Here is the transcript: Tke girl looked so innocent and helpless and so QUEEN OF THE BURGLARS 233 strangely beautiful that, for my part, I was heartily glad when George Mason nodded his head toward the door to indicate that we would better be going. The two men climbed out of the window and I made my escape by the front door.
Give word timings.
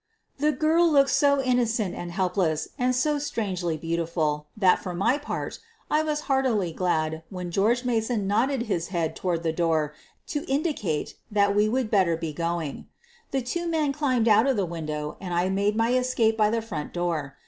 Tke 0.41 0.57
girl 0.57 0.89
looked 0.89 1.11
so 1.11 1.39
innocent 1.43 1.93
and 1.93 2.11
helpless 2.11 2.69
and 2.79 2.95
so 2.95 3.11
QUEEN 3.11 3.13
OF 3.13 3.21
THE 3.21 3.29
BURGLARS 3.29 3.61
233 3.61 3.77
strangely 3.77 3.77
beautiful 3.99 4.47
that, 4.57 4.79
for 4.79 4.95
my 4.95 5.19
part, 5.19 5.59
I 5.91 6.01
was 6.01 6.21
heartily 6.21 6.73
glad 6.73 7.21
when 7.29 7.51
George 7.51 7.85
Mason 7.85 8.25
nodded 8.25 8.63
his 8.63 8.87
head 8.87 9.15
toward 9.15 9.43
the 9.43 9.53
door 9.53 9.93
to 10.29 10.43
indicate 10.51 11.17
that 11.29 11.55
we 11.55 11.69
would 11.69 11.91
better 11.91 12.17
be 12.17 12.33
going. 12.33 12.87
The 13.29 13.43
two 13.43 13.67
men 13.67 13.93
climbed 13.93 14.27
out 14.27 14.47
of 14.47 14.57
the 14.57 14.65
window 14.65 15.17
and 15.21 15.35
I 15.35 15.49
made 15.49 15.75
my 15.75 15.93
escape 15.93 16.35
by 16.35 16.49
the 16.49 16.63
front 16.63 16.93
door. 16.93 17.37